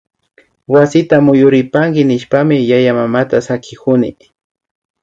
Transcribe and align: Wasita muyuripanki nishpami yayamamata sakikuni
Wasita 0.73 1.17
muyuripanki 1.25 2.01
nishpami 2.05 2.55
yayamamata 2.71 3.37
sakikuni 3.47 4.09